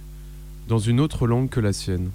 [0.66, 2.08] dans une autre langue que la sienne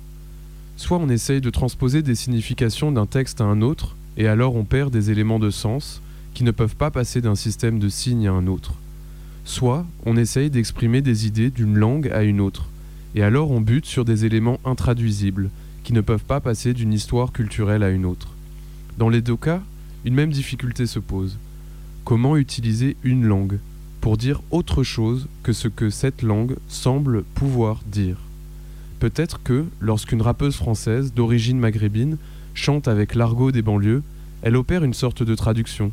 [0.76, 4.64] Soit on essaye de transposer des significations d'un texte à un autre, et alors on
[4.64, 6.02] perd des éléments de sens
[6.34, 8.74] qui ne peuvent pas passer d'un système de signes à un autre.
[9.46, 12.70] Soit on essaye d'exprimer des idées d'une langue à une autre,
[13.14, 15.52] et alors on bute sur des éléments intraduisibles
[15.84, 18.30] qui ne peuvent pas passer d'une histoire culturelle à une autre.
[18.98, 19.62] Dans les deux cas,
[20.06, 21.38] une même difficulté se pose.
[22.04, 23.60] Comment utiliser une langue?
[24.02, 28.18] Pour dire autre chose que ce que cette langue semble pouvoir dire
[29.00, 32.18] Peut-être que, lorsqu'une rappeuse française d'origine maghrébine
[32.54, 34.04] chante avec l'argot des banlieues,
[34.42, 35.92] elle opère une sorte de traduction.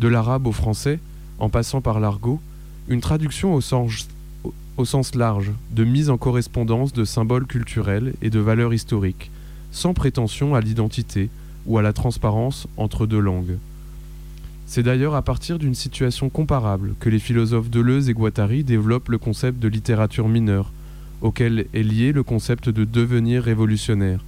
[0.00, 1.00] De l'arabe au français,
[1.38, 2.40] en passant par l'argot,
[2.88, 8.74] une traduction au sens, large, de mise en correspondance de symboles culturels et de valeurs
[8.74, 9.30] historiques,
[9.72, 11.28] sans prétention à l'identité
[11.66, 13.58] ou à la transparence entre deux langues.
[14.66, 19.18] C'est d'ailleurs à partir d'une situation comparable que les philosophes Deleuze et Guattari développent le
[19.18, 20.72] concept de littérature mineure,
[21.22, 24.24] auquel est lié le concept de devenir révolutionnaire.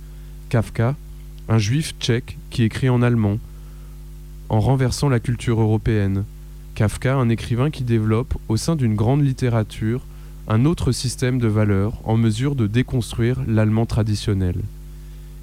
[0.49, 0.95] Kafka,
[1.49, 3.39] un juif tchèque qui écrit en allemand,
[4.49, 6.25] en renversant la culture européenne.
[6.77, 10.03] Kafka, un écrivain qui développe, au sein d'une grande littérature,
[10.47, 14.57] un autre système de valeurs en mesure de déconstruire l'allemand traditionnel.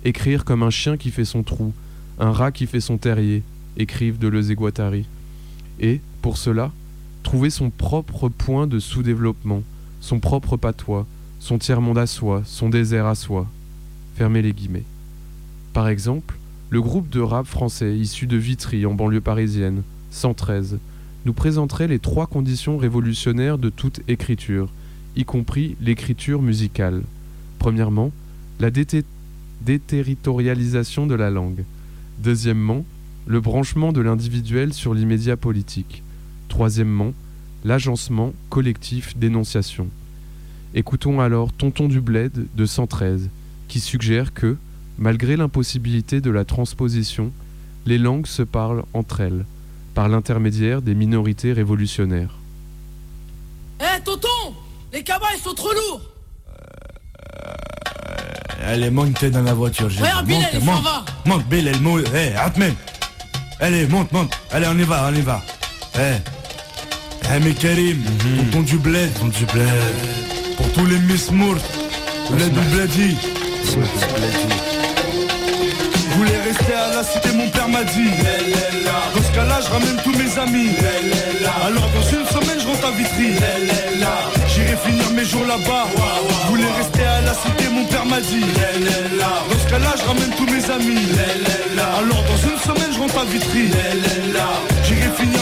[0.05, 1.73] Écrire comme un chien qui fait son trou,
[2.17, 3.43] un rat qui fait son terrier,
[3.77, 5.05] écrivent Deleuze et Guattari.
[5.79, 6.71] Et, pour cela,
[7.23, 9.63] trouver son propre point de sous-développement,
[9.99, 11.05] son propre patois,
[11.39, 13.47] son tiers-monde à soi, son désert à soi.
[14.15, 14.85] Fermez les guillemets.
[15.73, 16.37] Par exemple,
[16.69, 20.79] le groupe de rap français issu de Vitry en banlieue parisienne, 113,
[21.25, 24.69] nous présenterait les trois conditions révolutionnaires de toute écriture,
[25.15, 27.01] y compris l'écriture musicale.
[27.59, 28.11] Premièrement,
[28.59, 31.63] la déterritorialisation de la langue.
[32.19, 32.85] Deuxièmement,
[33.27, 36.03] le branchement de l'individuel sur l'immédiat politique.
[36.47, 37.13] Troisièmement,
[37.63, 39.87] l'agencement collectif d'énonciation.
[40.73, 43.29] Écoutons alors Tonton du Bled de 113,
[43.67, 44.57] qui suggère que,
[44.99, 47.31] malgré l'impossibilité de la transposition,
[47.85, 49.45] les langues se parlent entre elles,
[49.93, 52.35] par l'intermédiaire des minorités révolutionnaires.
[53.79, 54.27] Eh tonton
[54.93, 56.01] Les cabas ils sont trop lourds
[58.67, 59.89] Allez, monte dans la voiture.
[59.89, 61.05] j'ai- Regarde, Bill, monte, elle s'en monte, va.
[61.25, 62.03] monte, Bill, elle monte.
[62.37, 62.73] Atmen.
[63.59, 64.31] Allez, monte, monte.
[64.51, 65.41] Allez, on y va, on y va.
[65.97, 66.17] Eh.
[67.33, 68.03] Eh, mais Karim,
[68.51, 69.13] tonton du bled.
[69.13, 69.65] Tonton du bled.
[70.57, 71.61] Pour tous les Miss Mourt.
[72.31, 73.17] Bled du bledi.
[76.57, 78.09] Rester à la cité, mon père m'a dit.
[79.15, 80.69] Dans ce cas-là, je ramène tous mes amis.
[81.65, 83.35] Alors, dans une semaine, je rentre à Vitry.
[84.47, 85.85] J'irai finir mes jours là-bas.
[86.43, 88.45] Je voulais rester à la cité, mon père m'a dit.
[89.19, 91.07] Dans ce cas-là, je ramène tous mes amis.
[91.77, 93.69] Alors, dans une semaine, je rentre à Vitry.
[94.83, 95.35] J'irai finir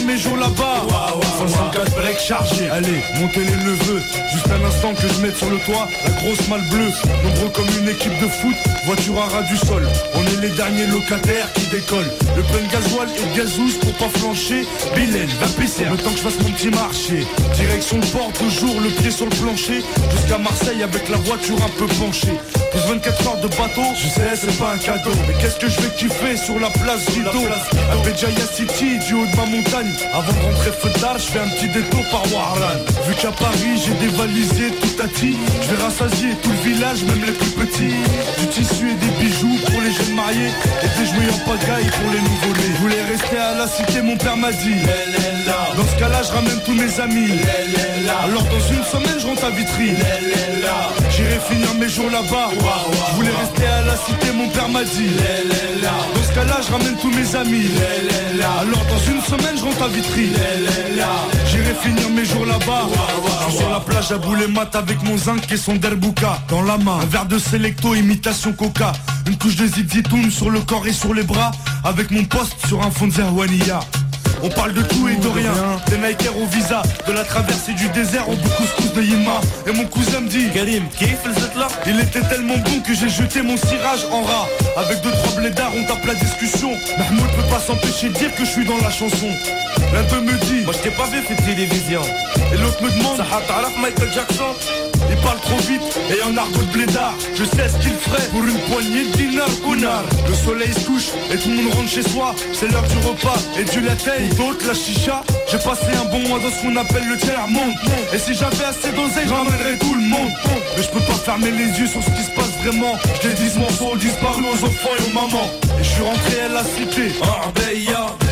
[2.04, 2.70] direct chargé.
[2.70, 4.02] Allez, montez les neveux.
[4.32, 6.92] Juste un instant que je mette sur le toit la grosse malle bleue.
[7.24, 8.56] Nombreux comme une équipe de foot,
[8.86, 9.88] voiture à ras du sol.
[10.16, 12.12] On est les derniers locataires qui décollent.
[12.36, 14.66] Le plein gasoil et de gazouze pour pas flancher.
[14.96, 15.86] Bilal, va pisser.
[15.86, 17.28] Le temps que je fasse mon petit marché.
[17.56, 19.84] Direction le port, toujours le pied sur le plancher.
[20.12, 22.38] Jusqu'à Marseille avec la voiture un peu penchée.
[22.72, 25.12] Plus 24 heures de bateau, je sais, c'est pas un cadeau.
[25.28, 27.46] Mais qu'est-ce que je vais kiffer sur la place Rideau
[27.92, 29.94] À Béjaïa City, du haut de ma montagne.
[30.14, 32.80] Avant de rentrer feu tard, je fais un petit détour par Warlan.
[33.08, 35.08] Vu qu'à Paris, j'ai dévalisé tout à.
[35.14, 37.94] Je vais rassasier tout le village, même les plus petits.
[38.40, 39.58] Du tissu et des bijoux
[40.14, 40.52] jeunes mariés.
[40.84, 42.74] Et des jouets en pagaille pour les nouveau-nés.
[42.76, 44.82] Je voulais rester à la cité, mon père m'a dit.
[45.78, 47.40] Dans ce cas-là, je ramène tous mes amis.
[48.24, 49.92] Alors dans une semaine, je rentre à Vitry.
[51.10, 52.50] J'irai finir mes jours là-bas.
[52.52, 55.14] Je voulais rester à la cité, mon père m'a dit.
[55.82, 57.68] Dans ce cas-là, je ramène tous mes amis.
[58.62, 60.30] Alors dans une semaine, je rentre à Vitry.
[61.48, 62.88] J'irai finir mes jours là-bas.
[63.40, 66.40] Je suis sur la plage à bouler mat avec mon zinc et son derbouka.
[66.50, 68.94] Dans la main, un verre de Selecto, imitation coca.
[69.26, 69.68] Une couche de
[70.04, 71.52] zizitoun sur le corps et sur les bras.
[71.84, 73.80] Avec mon poste sur un fond de Zerwania.
[74.42, 75.54] On parle de tout et de rien.
[75.88, 79.86] Des Nikers au visa De la traversée du désert au couscous de Yima Et mon
[79.86, 80.84] cousin me dit Karim,
[81.56, 84.48] là Il était tellement bon que j'ai jeté mon cirage en rat.
[84.76, 86.72] Avec deux trois blédards on tape la discussion.
[86.98, 89.30] Mahmoud peut pas s'empêcher de dire que je suis dans la chanson.
[89.94, 92.02] L'un d'eux me dit Moi je t'ai pas vu fait télévision
[92.54, 93.26] Et l'autre me demande Ça
[93.80, 94.54] Michael Jackson
[95.14, 97.14] il parle trop vite et en argot de blédard.
[97.36, 101.10] Je sais ce qu'il ferait pour une poignée de dinars connard Le soleil se couche
[101.32, 102.36] et tout le monde rentre chez soi.
[102.54, 103.82] C'est l'heure du repas et du
[104.36, 105.24] Pour d'autres la chicha.
[105.50, 107.76] J'ai passé un bon mois dans ce qu'on appelle le tiers monde.
[108.14, 110.32] Et si j'avais assez d'oseille j'emmènerais tout le monde.
[110.76, 112.96] Mais je peux pas fermer les yeux sur ce qui se passe vraiment.
[113.22, 115.50] Je les dis ce morceau disparu aux enfants et aux mamans.
[115.80, 117.14] Et je suis rentré à la cité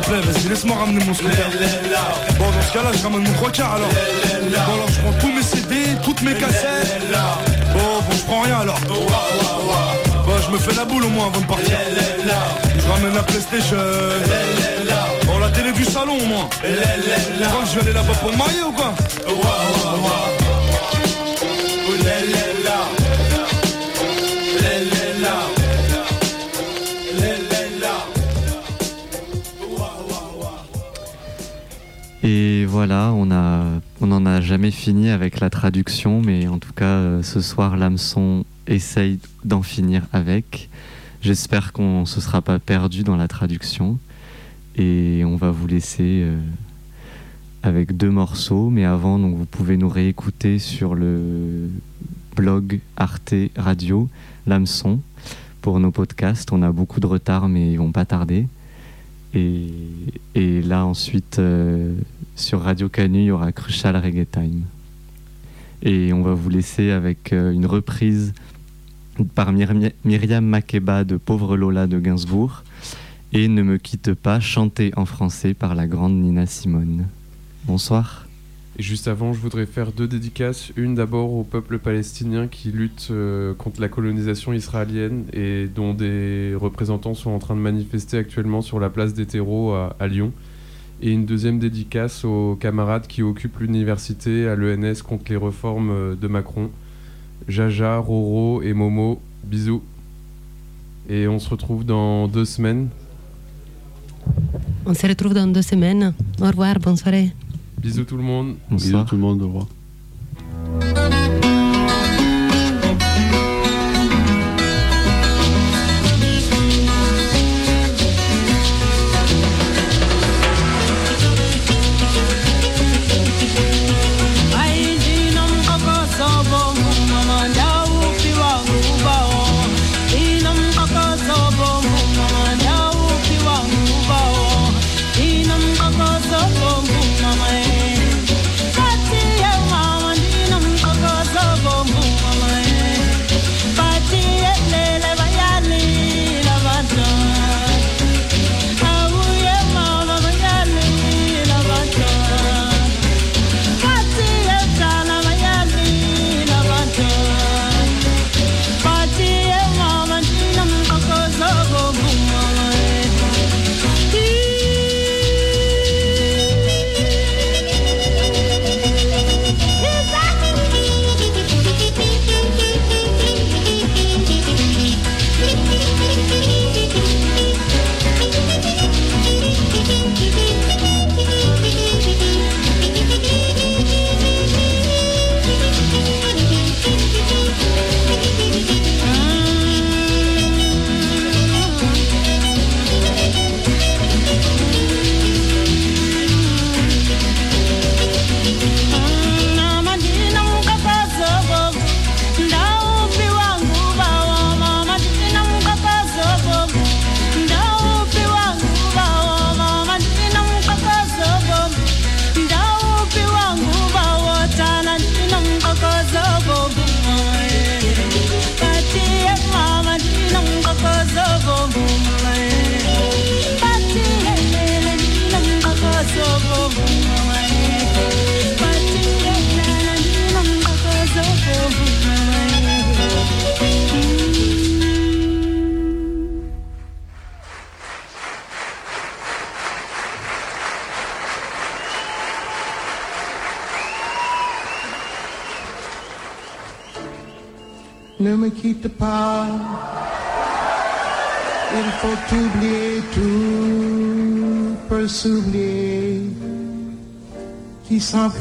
[0.00, 1.50] te plaît vas-y laisse-moi ramener mon scooter.
[2.38, 5.12] Bon dans ce cas là je ramène mon trois quarts alors Bon alors je prends
[5.20, 5.74] tous mes CD,
[6.04, 7.00] toutes mes cassettes.
[7.72, 8.78] Bon bon je prends rien alors.
[8.86, 11.78] Bon je me fais la boule au moins avant de partir.
[12.78, 13.76] Je ramène la Playstation.
[15.26, 16.48] Bon la télé du salon au moins.
[16.60, 18.94] Tu crois que je vais aller là-bas pour me marier ou quoi
[32.68, 37.40] voilà, on n'en a jamais fini avec la traduction, mais en tout cas, euh, ce
[37.40, 40.68] soir, l'hameçon essaye d'en finir avec.
[41.22, 43.98] J'espère qu'on ne se sera pas perdu dans la traduction.
[44.76, 46.38] Et on va vous laisser euh,
[47.62, 51.70] avec deux morceaux, mais avant, donc, vous pouvez nous réécouter sur le
[52.36, 54.10] blog Arte Radio,
[54.46, 55.00] l'hameçon,
[55.62, 56.52] pour nos podcasts.
[56.52, 58.46] On a beaucoup de retard, mais ils vont pas tarder.
[59.34, 61.94] Et, là, ensuite, euh,
[62.36, 64.62] sur Radio Canu, il y aura Crucial Reggae Time.
[65.82, 68.32] Et on va vous laisser avec euh, une reprise
[69.34, 72.62] par Myri- Myriam Makeba de Pauvre Lola de Gainsbourg
[73.32, 77.06] et Ne me quitte pas, chanté en français par la grande Nina Simone.
[77.64, 78.27] Bonsoir.
[78.78, 80.70] Juste avant, je voudrais faire deux dédicaces.
[80.76, 86.54] Une d'abord au peuple palestinien qui lutte euh, contre la colonisation israélienne et dont des
[86.54, 90.32] représentants sont en train de manifester actuellement sur la place des terreaux à, à Lyon.
[91.02, 96.14] Et une deuxième dédicace aux camarades qui occupent l'université à l'ENS contre les réformes euh,
[96.14, 96.70] de Macron.
[97.48, 99.82] Jaja, Roro et Momo, bisous.
[101.08, 102.90] Et on se retrouve dans deux semaines.
[104.86, 106.14] On se retrouve dans deux semaines.
[106.40, 107.32] Au revoir, bonne soirée.
[107.78, 108.56] Bisous tout le monde.
[108.70, 109.66] Bisous tout le monde, au revoir.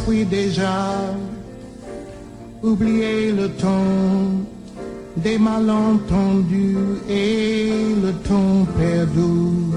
[0.08, 0.94] S'enfuit déjà.
[2.64, 4.44] Oublier le ton
[5.18, 6.78] des malentendus
[7.10, 7.72] et
[8.04, 9.74] le ton perdu,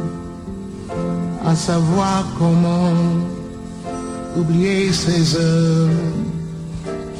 [1.44, 2.92] à savoir comment
[4.36, 5.88] oublier ces heures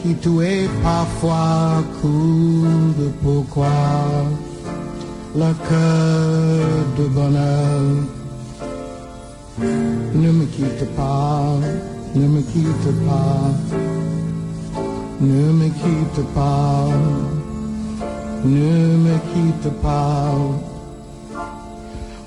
[0.03, 2.65] qui tuaient parfois coup
[2.99, 3.69] de pourquoi
[5.37, 6.67] le cœur
[6.99, 7.83] de bonheur.
[10.15, 11.53] Ne me quitte pas,
[12.15, 13.51] ne me quitte pas,
[15.21, 16.89] ne me quitte pas,
[18.45, 20.35] ne me quitte pas.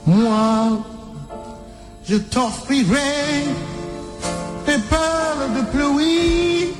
[0.05, 0.79] Moi,
[2.05, 3.45] je t'offrirai
[4.65, 6.73] des perles de pluie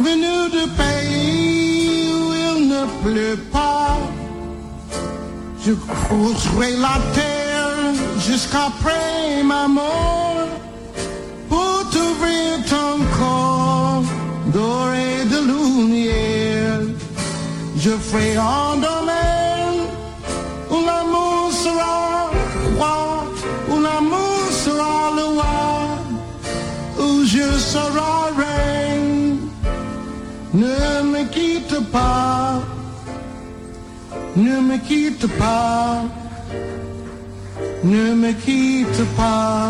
[0.00, 3.98] venues de pays où il ne pleut pas.
[5.64, 10.15] Je creuserai la terre jusqu'après ma mort
[14.56, 16.80] doré de lumière.
[17.84, 19.80] Je ferai un domaine
[20.74, 21.98] où l'amour sera
[22.76, 22.98] roi,
[23.70, 25.68] où l'amour sera le roi,
[27.04, 29.38] où je serai reine.
[30.62, 30.78] Ne
[31.12, 32.62] me quitte pas,
[34.44, 36.04] ne me quitte pas,
[37.92, 39.68] ne me quitte pas.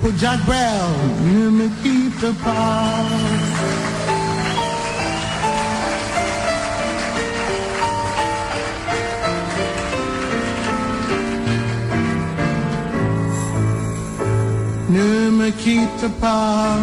[0.00, 0.90] Pour Jack Bell,
[1.32, 3.49] ne me quitte pas.
[14.90, 16.76] Ne me quitte pas,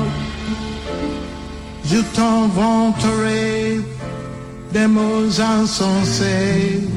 [1.84, 3.82] je t'inventerai
[4.72, 6.88] des mots insensés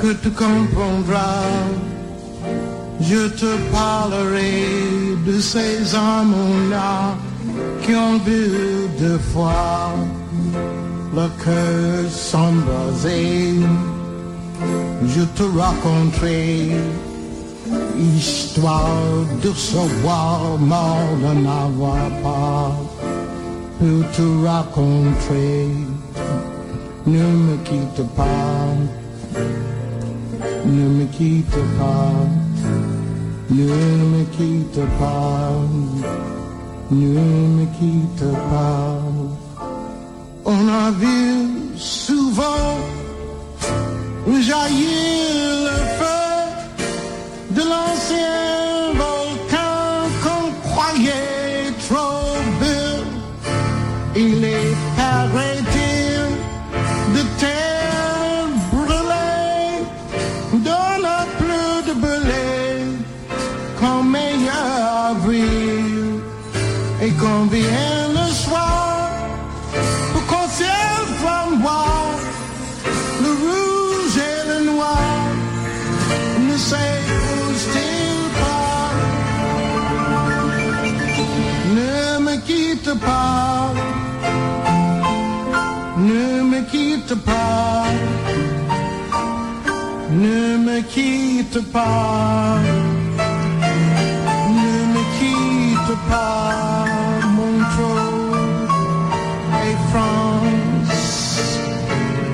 [0.00, 1.50] que tu comprendras.
[3.00, 4.62] Je te parlerai
[5.26, 7.16] de ces hommes-là
[7.82, 9.94] qui ont vu deux fois
[11.12, 13.54] le cœur s'embraser.
[15.14, 16.70] Je te raconterai
[17.98, 22.72] histoire de savoir mort de n'avoir pas
[23.78, 25.68] pu te raconter.
[27.06, 28.74] Ne me quitte pas,
[30.64, 32.12] ne me quitte pas,
[33.50, 33.64] ne
[34.12, 35.52] me quitte pas,
[36.90, 37.20] ne
[37.56, 38.98] me quitte pas.
[40.44, 42.76] On a vu souvent
[44.40, 45.35] jaillir
[91.60, 92.58] pas,
[94.60, 96.84] ne me quitte pas,
[97.36, 97.56] mon
[99.64, 101.58] et France.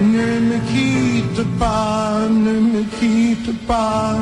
[0.00, 4.16] Ne me quitte pas, ne me quitte pas.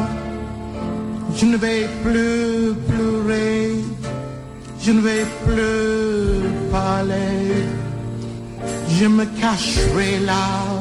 [1.36, 3.76] Je ne vais plus pleurer,
[4.82, 7.64] je ne vais plus parler.
[8.98, 10.80] Je me cacherai là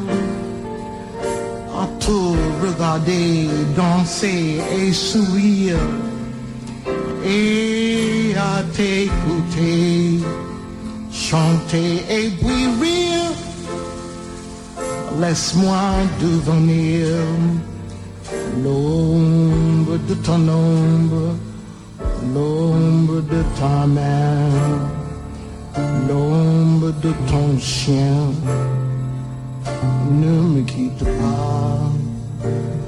[2.10, 2.36] tout
[2.66, 5.78] regarder, danser et sourire
[7.24, 10.20] et à t'écouter,
[11.12, 13.34] chanter et puis rire.
[15.22, 15.84] Laisse-moi
[16.22, 17.08] devenir
[18.64, 21.36] l'ombre de ton ombre,
[22.34, 24.50] l'ombre de ta main,
[26.08, 28.22] l'ombre de ton chien.
[30.22, 31.99] Ne me quitte pas.
[32.42, 32.79] Thank you.